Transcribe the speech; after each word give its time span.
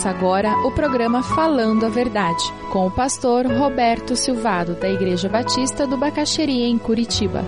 Começa 0.00 0.18
agora 0.18 0.56
o 0.66 0.72
programa 0.72 1.22
Falando 1.22 1.84
a 1.84 1.90
Verdade, 1.90 2.42
com 2.72 2.86
o 2.86 2.90
pastor 2.90 3.44
Roberto 3.44 4.16
Silvado, 4.16 4.74
da 4.74 4.88
Igreja 4.88 5.28
Batista 5.28 5.86
do 5.86 5.94
Bacaxeria, 5.98 6.66
em 6.66 6.78
Curitiba. 6.78 7.44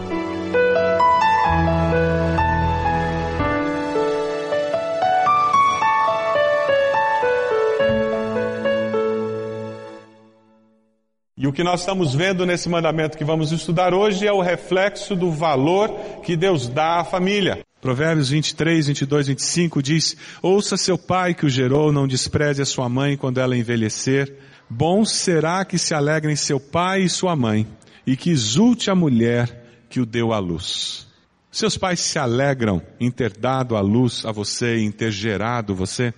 E 11.34 11.46
o 11.46 11.52
que 11.54 11.64
nós 11.64 11.80
estamos 11.80 12.14
vendo 12.14 12.44
nesse 12.44 12.68
mandamento 12.68 13.16
que 13.16 13.24
vamos 13.24 13.50
estudar 13.50 13.94
hoje 13.94 14.28
é 14.28 14.32
o 14.32 14.42
reflexo 14.42 15.16
do 15.16 15.30
valor 15.30 15.88
que 16.22 16.36
Deus 16.36 16.68
dá 16.68 17.00
à 17.00 17.04
família. 17.04 17.64
Provérbios 17.82 18.30
23, 18.30 18.86
22, 18.86 19.26
25 19.26 19.82
diz, 19.82 20.16
ouça 20.40 20.76
seu 20.76 20.96
pai 20.96 21.34
que 21.34 21.44
o 21.44 21.50
gerou, 21.50 21.90
não 21.90 22.06
despreze 22.06 22.62
a 22.62 22.64
sua 22.64 22.88
mãe 22.88 23.16
quando 23.16 23.38
ela 23.38 23.56
envelhecer. 23.56 24.38
Bom 24.70 25.04
será 25.04 25.64
que 25.64 25.76
se 25.76 25.92
alegrem 25.92 26.36
seu 26.36 26.60
pai 26.60 27.02
e 27.02 27.08
sua 27.08 27.34
mãe, 27.34 27.66
e 28.06 28.16
que 28.16 28.30
exulte 28.30 28.88
a 28.88 28.94
mulher 28.94 29.84
que 29.90 29.98
o 29.98 30.06
deu 30.06 30.32
à 30.32 30.38
luz. 30.38 31.08
Seus 31.50 31.76
pais 31.76 31.98
se 31.98 32.20
alegram 32.20 32.80
em 33.00 33.10
ter 33.10 33.36
dado 33.36 33.74
a 33.74 33.80
luz 33.80 34.24
a 34.24 34.30
você, 34.30 34.78
em 34.78 34.92
ter 34.92 35.10
gerado 35.10 35.74
você. 35.74 36.14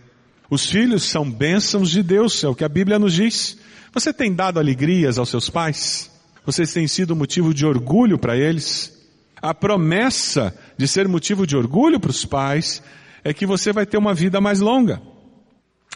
Os 0.51 0.69
filhos 0.69 1.05
são 1.05 1.29
bênçãos 1.29 1.91
de 1.91 2.03
Deus, 2.03 2.45
é 2.45 2.49
o 2.49 2.55
que 2.55 2.65
a 2.65 2.69
Bíblia 2.69 2.99
nos 2.99 3.15
diz. 3.15 3.59
Você 3.91 4.13
tem 4.13 4.35
dado 4.35 4.61
alegrias 4.61 5.19
aos 5.19 5.31
seus 5.31 5.49
pais? 5.49 6.11
Vocês 6.45 6.75
têm 6.75 6.87
sido 6.87 7.17
motivo 7.17 7.55
de 7.55 7.65
orgulho 7.65 8.19
para 8.19 8.37
eles? 8.37 8.93
A 9.41 9.55
promessa 9.55 10.55
de 10.77 10.89
ser 10.89 11.09
motivo 11.09 11.47
de 11.47 11.57
orgulho 11.57 12.01
para 12.01 12.11
os 12.11 12.25
pais 12.25 12.83
é 13.23 13.33
que 13.33 13.47
você 13.47 13.73
vai 13.73 13.87
ter 13.87 13.97
uma 13.97 14.15
vida 14.15 14.41
mais 14.41 14.61
longa. 14.61 15.01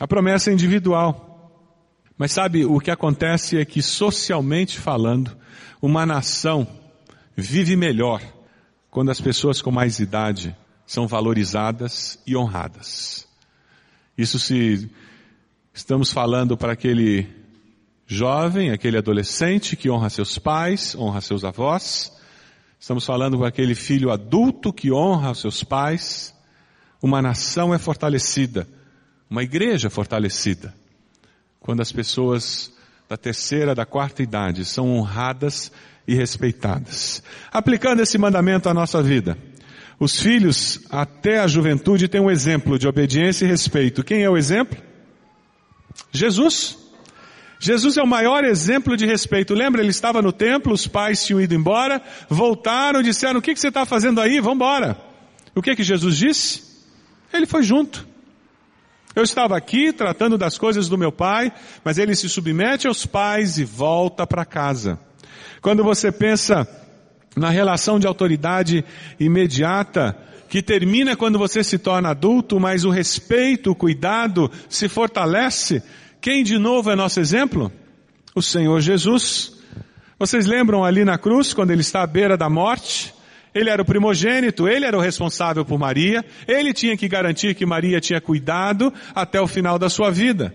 A 0.00 0.06
promessa 0.06 0.50
é 0.50 0.52
individual. 0.52 1.26
Mas 2.16 2.32
sabe, 2.32 2.64
o 2.64 2.80
que 2.80 2.90
acontece 2.90 3.58
é 3.58 3.64
que 3.64 3.80
socialmente 3.80 4.78
falando, 4.78 5.36
uma 5.80 6.04
nação 6.04 6.66
vive 7.36 7.76
melhor 7.76 8.20
quando 8.90 9.10
as 9.10 9.20
pessoas 9.20 9.62
com 9.62 9.70
mais 9.70 10.00
idade 10.00 10.56
são 10.84 11.06
valorizadas 11.06 12.18
e 12.26 12.36
honradas. 12.36 13.28
Isso 14.16 14.38
se 14.38 14.90
estamos 15.72 16.10
falando 16.10 16.56
para 16.56 16.72
aquele 16.72 17.28
jovem, 18.06 18.70
aquele 18.70 18.98
adolescente 18.98 19.76
que 19.76 19.90
honra 19.90 20.10
seus 20.10 20.38
pais, 20.38 20.96
honra 20.96 21.20
seus 21.20 21.44
avós. 21.44 22.17
Estamos 22.80 23.04
falando 23.04 23.38
com 23.38 23.44
aquele 23.44 23.74
filho 23.74 24.10
adulto 24.10 24.72
que 24.72 24.92
honra 24.92 25.34
seus 25.34 25.64
pais. 25.64 26.34
Uma 27.02 27.20
nação 27.20 27.74
é 27.74 27.78
fortalecida, 27.78 28.66
uma 29.30 29.42
igreja 29.42 29.88
fortalecida, 29.88 30.74
quando 31.60 31.80
as 31.80 31.92
pessoas 31.92 32.72
da 33.08 33.16
terceira, 33.16 33.74
da 33.74 33.86
quarta 33.86 34.22
idade 34.22 34.64
são 34.64 34.96
honradas 34.96 35.70
e 36.06 36.14
respeitadas. 36.14 37.22
Aplicando 37.52 38.00
esse 38.00 38.18
mandamento 38.18 38.68
à 38.68 38.74
nossa 38.74 39.02
vida, 39.02 39.38
os 40.00 40.20
filhos 40.20 40.80
até 40.90 41.38
a 41.38 41.46
juventude 41.46 42.08
têm 42.08 42.20
um 42.20 42.30
exemplo 42.30 42.78
de 42.78 42.88
obediência 42.88 43.44
e 43.44 43.48
respeito. 43.48 44.02
Quem 44.02 44.22
é 44.22 44.30
o 44.30 44.36
exemplo? 44.36 44.76
Jesus. 46.10 46.87
Jesus 47.60 47.96
é 47.96 48.02
o 48.02 48.06
maior 48.06 48.44
exemplo 48.44 48.96
de 48.96 49.04
respeito. 49.04 49.54
Lembra, 49.54 49.80
ele 49.80 49.90
estava 49.90 50.22
no 50.22 50.32
templo, 50.32 50.72
os 50.72 50.86
pais 50.86 51.24
tinham 51.24 51.40
ido 51.40 51.54
embora, 51.54 52.00
voltaram, 52.28 53.02
disseram, 53.02 53.40
o 53.40 53.42
que, 53.42 53.52
que 53.52 53.60
você 53.60 53.68
está 53.68 53.84
fazendo 53.84 54.20
aí? 54.20 54.40
Vamos 54.40 54.56
embora. 54.56 54.96
O 55.54 55.62
que 55.62 55.74
que 55.74 55.82
Jesus 55.82 56.16
disse? 56.16 56.62
Ele 57.32 57.46
foi 57.46 57.62
junto. 57.62 58.06
Eu 59.14 59.24
estava 59.24 59.56
aqui 59.56 59.92
tratando 59.92 60.38
das 60.38 60.56
coisas 60.56 60.88
do 60.88 60.96
meu 60.96 61.10
pai, 61.10 61.52
mas 61.82 61.98
ele 61.98 62.14
se 62.14 62.28
submete 62.28 62.86
aos 62.86 63.04
pais 63.04 63.58
e 63.58 63.64
volta 63.64 64.24
para 64.26 64.44
casa. 64.44 64.98
Quando 65.60 65.82
você 65.82 66.12
pensa 66.12 66.68
na 67.36 67.50
relação 67.50 67.98
de 67.98 68.06
autoridade 68.06 68.84
imediata, 69.18 70.16
que 70.48 70.62
termina 70.62 71.16
quando 71.16 71.38
você 71.38 71.62
se 71.62 71.78
torna 71.78 72.10
adulto, 72.10 72.58
mas 72.58 72.84
o 72.84 72.90
respeito, 72.90 73.70
o 73.70 73.74
cuidado 73.74 74.50
se 74.68 74.88
fortalece, 74.88 75.82
quem 76.20 76.42
de 76.42 76.58
novo 76.58 76.90
é 76.90 76.96
nosso 76.96 77.20
exemplo? 77.20 77.72
O 78.34 78.42
Senhor 78.42 78.80
Jesus. 78.80 79.56
Vocês 80.18 80.46
lembram 80.46 80.84
ali 80.84 81.04
na 81.04 81.16
cruz, 81.16 81.54
quando 81.54 81.70
ele 81.70 81.80
está 81.80 82.02
à 82.02 82.06
beira 82.06 82.36
da 82.36 82.48
morte? 82.48 83.14
Ele 83.54 83.70
era 83.70 83.80
o 83.80 83.84
primogênito, 83.84 84.68
ele 84.68 84.84
era 84.84 84.96
o 84.96 85.00
responsável 85.00 85.64
por 85.64 85.78
Maria, 85.78 86.24
ele 86.46 86.72
tinha 86.72 86.96
que 86.96 87.08
garantir 87.08 87.54
que 87.54 87.64
Maria 87.64 88.00
tinha 88.00 88.20
cuidado 88.20 88.92
até 89.14 89.40
o 89.40 89.46
final 89.46 89.78
da 89.78 89.88
sua 89.88 90.10
vida. 90.10 90.54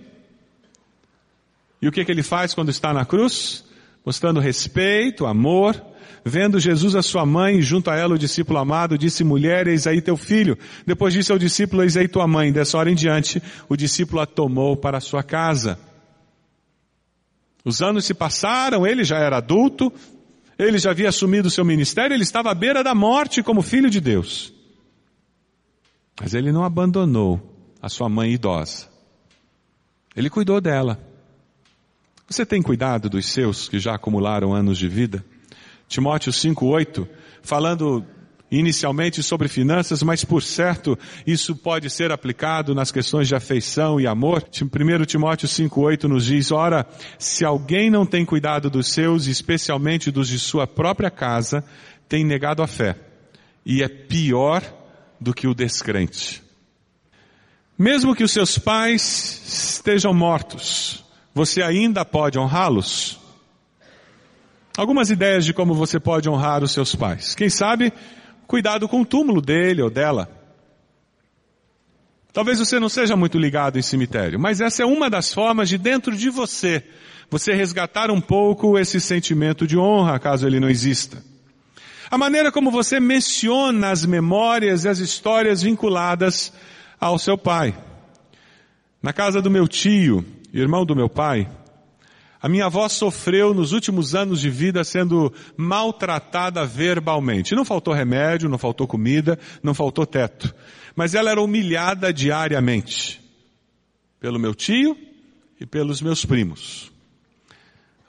E 1.81 1.87
o 1.87 1.91
que, 1.91 2.05
que 2.05 2.11
ele 2.11 2.23
faz 2.23 2.53
quando 2.53 2.69
está 2.69 2.93
na 2.93 3.05
cruz? 3.05 3.65
Mostrando 4.05 4.39
respeito, 4.39 5.25
amor, 5.25 5.75
Vendo 6.25 6.59
Jesus 6.59 6.95
a 6.95 7.01
sua 7.01 7.25
mãe, 7.25 7.61
junto 7.61 7.89
a 7.89 7.95
ela 7.95 8.15
o 8.15 8.17
discípulo 8.17 8.59
amado, 8.59 8.97
disse, 8.97 9.23
mulher, 9.23 9.67
eis 9.67 9.87
aí 9.87 10.01
teu 10.01 10.15
filho. 10.15 10.57
Depois 10.85 11.13
disse 11.13 11.31
ao 11.31 11.37
discípulo, 11.37 11.83
eis 11.83 11.97
aí 11.97 12.07
tua 12.07 12.27
mãe. 12.27 12.51
Dessa 12.51 12.77
hora 12.77 12.91
em 12.91 12.95
diante, 12.95 13.41
o 13.67 13.75
discípulo 13.75 14.21
a 14.21 14.25
tomou 14.25 14.77
para 14.77 14.99
sua 14.99 15.23
casa. 15.23 15.79
Os 17.65 17.81
anos 17.81 18.05
se 18.05 18.13
passaram, 18.13 18.85
ele 18.85 19.03
já 19.03 19.17
era 19.17 19.37
adulto, 19.37 19.91
ele 20.57 20.77
já 20.77 20.91
havia 20.91 21.09
assumido 21.09 21.47
o 21.47 21.51
seu 21.51 21.63
ministério, 21.63 22.13
ele 22.13 22.23
estava 22.23 22.51
à 22.51 22.53
beira 22.53 22.83
da 22.83 22.93
morte 22.93 23.41
como 23.41 23.61
filho 23.61 23.89
de 23.89 23.99
Deus. 24.01 24.53
Mas 26.19 26.33
ele 26.33 26.51
não 26.51 26.63
abandonou 26.63 27.41
a 27.81 27.89
sua 27.89 28.07
mãe 28.07 28.31
idosa. 28.31 28.87
Ele 30.15 30.29
cuidou 30.29 30.61
dela. 30.61 30.99
Você 32.27 32.45
tem 32.45 32.61
cuidado 32.61 33.09
dos 33.09 33.25
seus 33.25 33.67
que 33.67 33.79
já 33.79 33.95
acumularam 33.95 34.53
anos 34.53 34.77
de 34.77 34.87
vida? 34.87 35.25
Timóteo 35.87 36.31
5:8, 36.31 37.07
falando 37.41 38.05
inicialmente 38.49 39.23
sobre 39.23 39.47
finanças, 39.47 40.03
mas 40.03 40.23
por 40.23 40.43
certo 40.43 40.97
isso 41.25 41.55
pode 41.55 41.89
ser 41.89 42.11
aplicado 42.11 42.75
nas 42.75 42.91
questões 42.91 43.27
de 43.27 43.35
afeição 43.35 43.99
e 43.99 44.05
amor. 44.05 44.43
1 44.43 45.05
Timóteo 45.05 45.47
5:8 45.47 46.07
nos 46.07 46.25
diz: 46.25 46.51
"Ora, 46.51 46.85
se 47.17 47.43
alguém 47.43 47.89
não 47.89 48.05
tem 48.05 48.25
cuidado 48.25 48.69
dos 48.69 48.87
seus, 48.87 49.27
especialmente 49.27 50.11
dos 50.11 50.27
de 50.27 50.37
sua 50.37 50.67
própria 50.67 51.09
casa, 51.09 51.63
tem 52.07 52.23
negado 52.23 52.61
a 52.61 52.67
fé, 52.67 52.95
e 53.65 53.81
é 53.81 53.87
pior 53.87 54.61
do 55.19 55.33
que 55.33 55.47
o 55.47 55.55
descrente." 55.55 56.43
Mesmo 57.77 58.15
que 58.15 58.23
os 58.23 58.31
seus 58.31 58.59
pais 58.59 59.41
estejam 59.47 60.13
mortos, 60.13 61.03
você 61.33 61.63
ainda 61.63 62.05
pode 62.05 62.37
honrá-los? 62.37 63.22
Algumas 64.75 65.11
ideias 65.11 65.45
de 65.45 65.53
como 65.53 65.75
você 65.75 65.99
pode 65.99 66.27
honrar 66.27 66.63
os 66.63 66.71
seus 66.71 66.95
pais. 66.95 67.35
Quem 67.35 67.49
sabe, 67.49 67.93
cuidado 68.47 68.87
com 68.87 69.01
o 69.01 69.05
túmulo 69.05 69.39
dele 69.39 69.81
ou 69.81 69.89
dela. 69.89 70.29
Talvez 72.33 72.57
você 72.57 72.79
não 72.79 72.89
seja 72.89 73.15
muito 73.15 73.37
ligado 73.37 73.77
em 73.77 73.83
cemitério, 73.83 74.39
mas 74.39 74.59
essa 74.59 74.81
é 74.81 74.85
uma 74.85 75.07
das 75.07 75.31
formas 75.31 75.69
de 75.69 75.77
dentro 75.77 76.17
de 76.17 76.31
você, 76.31 76.83
você 77.29 77.53
resgatar 77.53 78.09
um 78.09 78.19
pouco 78.19 78.79
esse 78.79 78.99
sentimento 78.99 79.67
de 79.67 79.77
honra, 79.77 80.17
caso 80.17 80.47
ele 80.47 80.59
não 80.59 80.67
exista. 80.67 81.23
A 82.09 82.17
maneira 82.17 82.51
como 82.51 82.71
você 82.71 82.99
menciona 82.99 83.91
as 83.91 84.03
memórias 84.03 84.85
e 84.85 84.89
as 84.89 84.97
histórias 84.97 85.61
vinculadas 85.61 86.51
ao 86.99 87.19
seu 87.19 87.37
pai. 87.37 87.75
Na 89.01 89.13
casa 89.13 89.39
do 89.39 89.51
meu 89.51 89.67
tio, 89.67 90.25
irmão 90.51 90.83
do 90.85 90.95
meu 90.95 91.09
pai, 91.09 91.47
a 92.43 92.49
minha 92.49 92.65
avó 92.65 92.89
sofreu 92.89 93.53
nos 93.53 93.71
últimos 93.71 94.13
anos 94.13 94.41
de 94.41 94.49
vida 94.49 94.83
sendo 94.83 95.33
maltratada 95.55 96.65
verbalmente. 96.65 97.55
Não 97.55 97.63
faltou 97.63 97.93
remédio, 97.93 98.49
não 98.49 98.57
faltou 98.57 98.85
comida, 98.85 99.39
não 99.63 99.73
faltou 99.73 100.05
teto. 100.05 100.53
Mas 100.93 101.15
ela 101.15 101.31
era 101.31 101.41
humilhada 101.41 102.11
diariamente. 102.11 103.21
Pelo 104.19 104.37
meu 104.37 104.53
tio 104.53 104.97
e 105.57 105.65
pelos 105.65 106.01
meus 106.01 106.25
primos. 106.25 106.91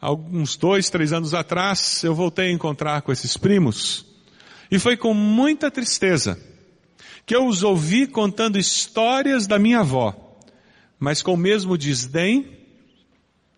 Alguns 0.00 0.56
dois, 0.56 0.90
três 0.90 1.12
anos 1.12 1.32
atrás, 1.32 2.02
eu 2.02 2.12
voltei 2.12 2.48
a 2.48 2.52
encontrar 2.52 3.02
com 3.02 3.12
esses 3.12 3.36
primos. 3.36 4.04
E 4.68 4.80
foi 4.80 4.96
com 4.96 5.14
muita 5.14 5.70
tristeza 5.70 6.36
que 7.24 7.36
eu 7.36 7.46
os 7.46 7.62
ouvi 7.62 8.04
contando 8.08 8.58
histórias 8.58 9.46
da 9.46 9.60
minha 9.60 9.78
avó, 9.78 10.12
mas 10.98 11.22
com 11.22 11.34
o 11.34 11.36
mesmo 11.36 11.78
desdém 11.78 12.63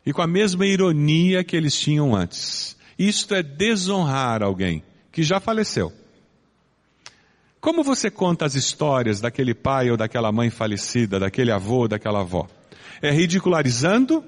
e 0.06 0.12
com 0.12 0.23
a 0.23 0.26
mesma 0.26 0.64
ironia 0.64 1.43
que 1.43 1.56
eles 1.56 1.79
tinham 1.79 2.14
antes. 2.14 2.76
Isto 2.97 3.35
é 3.35 3.43
desonrar 3.43 4.41
alguém 4.41 4.85
que 5.11 5.25
já 5.25 5.41
faleceu. 5.41 5.93
Como 7.61 7.82
você 7.82 8.08
conta 8.08 8.44
as 8.47 8.55
histórias 8.55 9.20
daquele 9.20 9.53
pai 9.53 9.91
ou 9.91 9.97
daquela 9.97 10.31
mãe 10.31 10.49
falecida, 10.49 11.19
daquele 11.19 11.50
avô 11.50 11.79
ou 11.79 11.88
daquela 11.88 12.20
avó? 12.20 12.47
É 13.03 13.11
ridicularizando? 13.11 14.25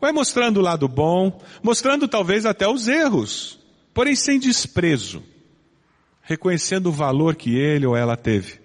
Ou 0.00 0.08
é 0.08 0.12
mostrando 0.12 0.58
o 0.58 0.62
lado 0.62 0.86
bom, 0.86 1.42
mostrando 1.60 2.06
talvez 2.06 2.46
até 2.46 2.68
os 2.68 2.86
erros, 2.86 3.58
porém 3.92 4.14
sem 4.14 4.38
desprezo, 4.38 5.24
reconhecendo 6.22 6.86
o 6.86 6.92
valor 6.92 7.34
que 7.34 7.56
ele 7.56 7.86
ou 7.86 7.96
ela 7.96 8.16
teve? 8.16 8.61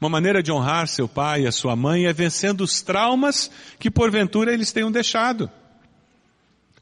Uma 0.00 0.10
maneira 0.10 0.42
de 0.42 0.52
honrar 0.52 0.88
seu 0.88 1.08
pai 1.08 1.42
e 1.42 1.46
a 1.46 1.52
sua 1.52 1.74
mãe 1.74 2.06
é 2.06 2.12
vencendo 2.12 2.60
os 2.60 2.82
traumas 2.82 3.50
que 3.78 3.90
porventura 3.90 4.52
eles 4.52 4.72
tenham 4.72 4.92
deixado. 4.92 5.50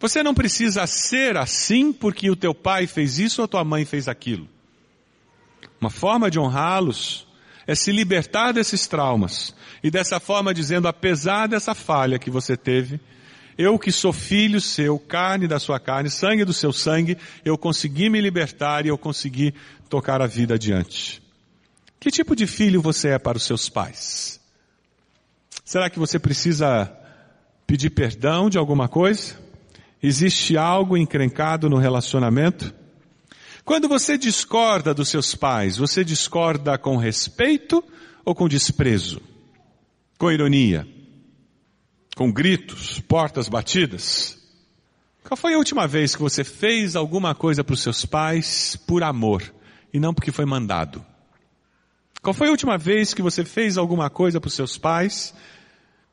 Você 0.01 0.23
não 0.23 0.35
precisa 0.35 0.87
ser 0.87 1.37
assim 1.37 1.93
porque 1.93 2.29
o 2.29 2.37
teu 2.37 2.55
pai 2.55 2.87
fez 2.87 3.19
isso 3.19 3.41
ou 3.41 3.45
a 3.45 3.49
tua 3.49 3.65
mãe 3.65 3.85
fez 3.85 4.09
aquilo. 4.09 4.49
Uma 5.81 5.91
forma 5.91 6.31
de 6.31 6.39
honrá-los 6.39 7.27
é 7.67 7.75
se 7.75 7.93
libertar 7.93 8.53
desses 8.53 8.87
traumas 8.87 9.55
e 9.83 9.91
dessa 9.91 10.19
forma 10.19 10.53
dizendo, 10.53 10.89
apesar 10.89 11.47
dessa 11.47 11.75
falha 11.75 12.19
que 12.19 12.31
você 12.31 12.57
teve, 12.57 13.01
eu 13.57 13.79
que 13.79 13.93
sou 13.93 14.13
filho 14.13 14.61
seu, 14.61 14.99
carne 14.99 15.47
da 15.47 15.59
sua 15.59 15.79
carne, 15.79 16.11
sangue 16.11 16.45
do 16.45 16.53
seu 16.53 16.73
sangue, 16.73 17.17
eu 17.45 17.57
consegui 17.57 18.11
me 18.11 18.21
libertar 18.21 18.85
e 18.85 18.89
eu 18.89 18.99
consegui 18.99 19.55
tocar 19.89 20.21
a 20.21 20.27
vida 20.27 20.55
adiante. 20.55 21.24
Que 22.05 22.11
tipo 22.11 22.37
de 22.37 22.47
filho 22.47 22.83
você 22.83 23.13
é 23.13 23.19
para 23.19 23.39
os 23.39 23.45
seus 23.45 23.71
pais? 23.71 24.39
Será 25.65 25.89
que 25.89 25.99
você 25.99 26.19
precisa 26.19 26.95
pedir 27.67 27.89
perdão 27.89 28.51
de 28.51 28.59
alguma 28.59 28.89
coisa? 28.89 29.41
Existe 30.03 30.55
algo 30.55 30.99
encrencado 30.99 31.71
no 31.71 31.79
relacionamento? 31.79 32.75
Quando 33.65 33.89
você 33.89 34.19
discorda 34.19 34.93
dos 34.93 35.09
seus 35.09 35.35
pais, 35.35 35.79
você 35.79 36.05
discorda 36.05 36.77
com 36.77 36.99
respeito 36.99 37.83
ou 38.23 38.35
com 38.35 38.49
desprezo? 38.49 39.23
Com 40.19 40.31
ironia? 40.31 40.87
Com 42.15 42.31
gritos, 42.31 43.01
portas 43.01 43.49
batidas? 43.49 44.39
Qual 45.27 45.39
foi 45.39 45.55
a 45.55 45.59
última 45.59 45.89
vez 45.89 46.15
que 46.15 46.21
você 46.21 46.45
fez 46.45 46.97
alguma 46.97 47.35
coisa 47.35 47.65
para 47.65 47.73
os 47.73 47.81
seus 47.81 48.05
pais 48.05 48.77
por 48.87 49.03
amor 49.03 49.43
e 49.91 49.99
não 49.99 50.13
porque 50.13 50.31
foi 50.31 50.45
mandado? 50.45 51.14
Qual 52.25 52.33
foi 52.33 52.49
a 52.49 52.53
última 52.53 52.79
vez 52.79 53.13
que 53.13 53.21
você 53.21 53.45
fez 53.45 53.77
alguma 53.77 54.09
coisa 54.09 54.41
para 54.41 54.49
os 54.49 54.55
seus 54.55 54.79
pais, 54.79 55.35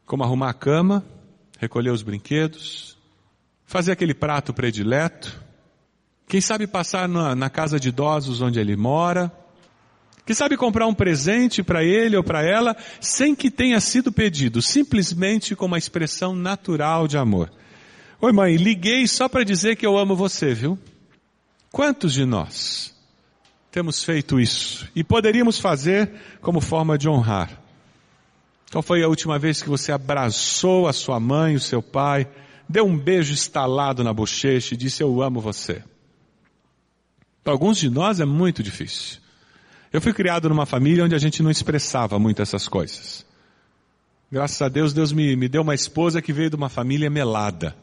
como 0.06 0.25
arrumar 0.25 0.50
a 0.50 0.54
cama, 0.54 1.06
recolher 1.58 1.90
os 1.90 2.04
brinquedos, 2.04 2.98
fazer 3.63 3.94
aquele 3.94 4.13
prato 4.13 4.54
predileto, 4.54 5.42
quem 6.28 6.42
sabe 6.42 6.68
passar 6.68 7.08
na, 7.08 7.34
na 7.34 7.50
casa 7.50 7.80
de 7.80 7.88
idosos 7.88 8.42
onde 8.42 8.60
ele 8.60 8.75
mora, 8.75 9.31
quem 10.25 10.36
sabe 10.36 10.58
comprar 10.58 10.86
um 10.86 10.94
presente 10.94 11.63
para 11.63 11.81
ele 11.81 12.18
ou 12.18 12.24
para 12.25 12.44
ela 12.44 12.75
sem 13.00 13.34
que 13.34 13.50
tenha 13.50 13.80
sido 13.80 14.12
pedido, 14.12 14.62
simplesmente 14.62 15.56
com 15.56 15.66
uma 15.66 15.78
expressão 15.78 16.36
natural 16.36 17.07
de 17.07 17.18
amor. 17.18 17.50
Oi 18.19 18.34
mãe, 18.34 18.57
liguei 18.57 19.07
só 19.07 19.30
para 19.30 19.46
dizer 19.46 19.78
que 19.78 19.86
eu 19.86 19.98
amo 19.98 20.14
você, 20.14 20.54
viu? 20.54 20.78
Quantos 21.72 22.12
de 22.12 22.25
nós 22.25 22.92
temos 23.71 24.03
feito 24.03 24.39
isso 24.39 24.88
e 24.95 25.03
poderíamos 25.03 25.57
fazer 25.57 26.12
como 26.41 26.59
forma 26.59 26.97
de 26.97 27.07
honrar? 27.07 27.62
Qual 28.71 28.81
foi 28.81 29.03
a 29.03 29.07
última 29.07 29.39
vez 29.39 29.62
que 29.62 29.69
você 29.69 29.91
abraçou 29.91 30.88
a 30.88 30.94
sua 30.94 31.19
mãe, 31.19 31.56
o 31.56 31.59
seu 31.59 31.81
pai, 31.81 32.27
deu 32.68 32.85
um 32.85 32.97
beijo 32.97 33.33
estalado 33.33 34.03
na 34.03 34.13
bochecha 34.13 34.73
e 34.73 34.77
disse 34.77 35.03
eu 35.03 35.21
amo 35.21 35.41
você. 35.41 35.83
Para 37.44 37.53
alguns 37.53 37.77
de 37.77 37.89
nós 37.89 38.19
é 38.19 38.25
muito 38.25 38.63
difícil. 38.63 39.19
Eu 39.91 40.00
fui 40.00 40.13
criado 40.13 40.47
numa 40.47 40.65
família 40.65 41.03
onde 41.03 41.15
a 41.15 41.19
gente 41.19 41.44
não 41.44 41.51
expressava 41.51 42.18
muito 42.18 42.41
essas 42.41 42.68
coisas. 42.68 43.25
Graças 44.31 44.62
a 44.62 44.69
Deus, 44.69 44.94
Deus 44.94 45.12
me, 45.12 45.35
me 45.35 45.50
deu 45.50 45.62
uma 45.62 45.75
esposa 45.75 46.21
que 46.21 46.31
veio 46.31 46.50
de 46.50 46.56
uma 46.56 46.69
família 46.69 47.09
melada. 47.09 47.75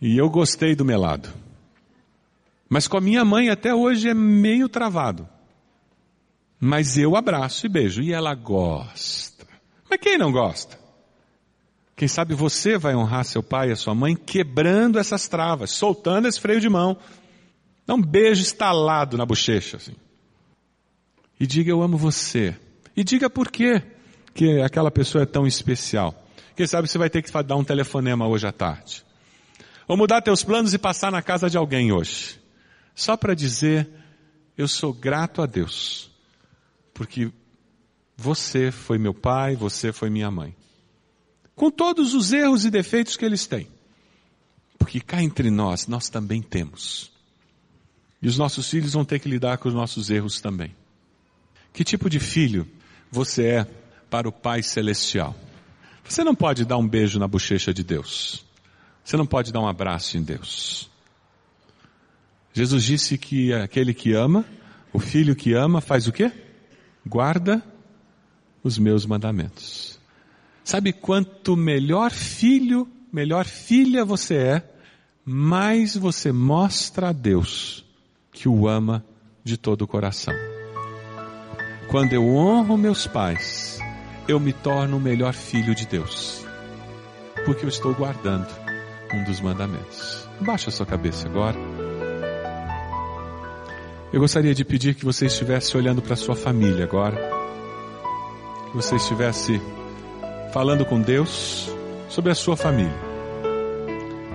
E 0.00 0.18
eu 0.18 0.28
gostei 0.28 0.74
do 0.74 0.84
melado. 0.84 1.28
Mas 2.72 2.88
com 2.88 2.96
a 2.96 3.02
minha 3.02 3.22
mãe 3.22 3.50
até 3.50 3.74
hoje 3.74 4.08
é 4.08 4.14
meio 4.14 4.66
travado. 4.66 5.28
Mas 6.58 6.96
eu 6.96 7.14
abraço 7.14 7.66
e 7.66 7.68
beijo. 7.68 8.00
E 8.00 8.14
ela 8.14 8.34
gosta. 8.34 9.46
Mas 9.90 10.00
quem 10.00 10.16
não 10.16 10.32
gosta? 10.32 10.80
Quem 11.94 12.08
sabe 12.08 12.34
você 12.34 12.78
vai 12.78 12.96
honrar 12.96 13.26
seu 13.26 13.42
pai 13.42 13.68
e 13.68 13.72
a 13.72 13.76
sua 13.76 13.94
mãe 13.94 14.16
quebrando 14.16 14.98
essas 14.98 15.28
travas, 15.28 15.72
soltando 15.72 16.26
esse 16.26 16.40
freio 16.40 16.62
de 16.62 16.68
mão. 16.70 16.96
Dá 17.86 17.92
um 17.92 18.00
beijo 18.00 18.40
estalado 18.40 19.18
na 19.18 19.26
bochecha, 19.26 19.76
assim. 19.76 19.94
E 21.38 21.46
diga 21.46 21.70
eu 21.70 21.82
amo 21.82 21.98
você. 21.98 22.56
E 22.96 23.04
diga 23.04 23.28
por 23.28 23.50
quê 23.50 23.82
que 24.32 24.62
aquela 24.62 24.90
pessoa 24.90 25.24
é 25.24 25.26
tão 25.26 25.46
especial. 25.46 26.26
Quem 26.56 26.66
sabe 26.66 26.88
você 26.88 26.96
vai 26.96 27.10
ter 27.10 27.20
que 27.20 27.30
dar 27.42 27.56
um 27.56 27.64
telefonema 27.64 28.26
hoje 28.26 28.46
à 28.46 28.52
tarde. 28.52 29.04
Ou 29.86 29.94
mudar 29.94 30.22
teus 30.22 30.42
planos 30.42 30.72
e 30.72 30.78
passar 30.78 31.12
na 31.12 31.20
casa 31.20 31.50
de 31.50 31.58
alguém 31.58 31.92
hoje. 31.92 32.40
Só 32.94 33.16
para 33.16 33.34
dizer, 33.34 33.88
eu 34.56 34.68
sou 34.68 34.92
grato 34.92 35.42
a 35.42 35.46
Deus. 35.46 36.10
Porque 36.92 37.32
você 38.16 38.70
foi 38.70 38.98
meu 38.98 39.14
pai, 39.14 39.56
você 39.56 39.92
foi 39.92 40.10
minha 40.10 40.30
mãe 40.30 40.54
com 41.54 41.70
todos 41.70 42.14
os 42.14 42.32
erros 42.32 42.64
e 42.64 42.70
defeitos 42.70 43.16
que 43.16 43.24
eles 43.24 43.46
têm. 43.46 43.68
Porque 44.78 45.00
cá 45.00 45.22
entre 45.22 45.50
nós, 45.50 45.86
nós 45.86 46.08
também 46.08 46.42
temos. 46.42 47.12
E 48.20 48.28
os 48.28 48.36
nossos 48.36 48.68
filhos 48.68 48.92
vão 48.92 49.04
ter 49.04 49.18
que 49.18 49.28
lidar 49.28 49.58
com 49.58 49.68
os 49.68 49.74
nossos 49.74 50.10
erros 50.10 50.40
também. 50.40 50.74
Que 51.72 51.84
tipo 51.84 52.10
de 52.10 52.18
filho 52.18 52.68
você 53.10 53.44
é 53.44 53.64
para 54.10 54.28
o 54.28 54.32
Pai 54.32 54.62
Celestial? 54.62 55.36
Você 56.04 56.24
não 56.24 56.34
pode 56.34 56.64
dar 56.64 56.78
um 56.78 56.88
beijo 56.88 57.18
na 57.18 57.28
bochecha 57.28 57.72
de 57.72 57.84
Deus. 57.84 58.44
Você 59.04 59.16
não 59.16 59.26
pode 59.26 59.52
dar 59.52 59.60
um 59.60 59.68
abraço 59.68 60.16
em 60.16 60.22
Deus. 60.22 60.90
Jesus 62.52 62.84
disse 62.84 63.16
que 63.16 63.52
aquele 63.52 63.94
que 63.94 64.12
ama, 64.12 64.44
o 64.92 64.98
filho 64.98 65.34
que 65.34 65.54
ama, 65.54 65.80
faz 65.80 66.06
o 66.06 66.12
quê? 66.12 66.30
Guarda 67.06 67.62
os 68.62 68.78
meus 68.78 69.06
mandamentos. 69.06 69.98
Sabe 70.62 70.92
quanto 70.92 71.56
melhor 71.56 72.10
filho, 72.10 72.88
melhor 73.12 73.44
filha 73.44 74.04
você 74.04 74.36
é, 74.36 74.70
mais 75.24 75.96
você 75.96 76.30
mostra 76.30 77.08
a 77.08 77.12
Deus 77.12 77.84
que 78.30 78.48
o 78.48 78.68
ama 78.68 79.04
de 79.42 79.56
todo 79.56 79.82
o 79.82 79.86
coração. 79.86 80.34
Quando 81.88 82.12
eu 82.12 82.26
honro 82.26 82.76
meus 82.76 83.06
pais, 83.06 83.78
eu 84.28 84.38
me 84.38 84.52
torno 84.52 84.96
o 84.96 85.00
melhor 85.00 85.34
filho 85.34 85.74
de 85.74 85.86
Deus, 85.86 86.44
porque 87.44 87.64
eu 87.64 87.68
estou 87.68 87.94
guardando 87.94 88.48
um 89.12 89.24
dos 89.24 89.40
mandamentos. 89.40 90.26
Baixa 90.40 90.70
sua 90.70 90.86
cabeça 90.86 91.28
agora. 91.28 91.58
Eu 94.12 94.20
gostaria 94.20 94.54
de 94.54 94.62
pedir 94.62 94.94
que 94.94 95.06
você 95.06 95.24
estivesse 95.24 95.74
olhando 95.74 96.02
para 96.02 96.14
sua 96.14 96.36
família 96.36 96.84
agora. 96.84 97.16
Que 98.70 98.76
você 98.76 98.96
estivesse 98.96 99.58
falando 100.52 100.84
com 100.84 101.00
Deus 101.00 101.74
sobre 102.10 102.30
a 102.30 102.34
sua 102.34 102.54
família. 102.54 102.92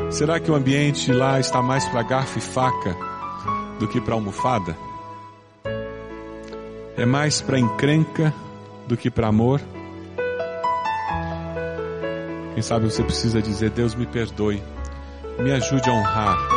Será 0.09 0.39
que 0.39 0.49
o 0.49 0.55
ambiente 0.55 1.11
lá 1.11 1.39
está 1.39 1.61
mais 1.61 1.87
para 1.89 2.01
garfo 2.01 2.39
e 2.39 2.41
faca 2.41 2.97
do 3.77 3.87
que 3.87 4.01
para 4.01 4.15
almofada? 4.15 4.75
É 6.97 7.05
mais 7.05 7.39
para 7.39 7.59
encrenca 7.59 8.33
do 8.87 8.97
que 8.97 9.11
para 9.11 9.27
amor? 9.27 9.61
Quem 12.55 12.63
sabe 12.63 12.85
você 12.85 13.03
precisa 13.03 13.43
dizer: 13.43 13.69
Deus 13.69 13.93
me 13.93 14.07
perdoe, 14.07 14.63
me 15.37 15.51
ajude 15.51 15.87
a 15.87 15.93
honrar 15.93 16.56